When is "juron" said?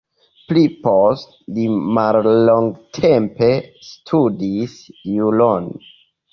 5.15-5.73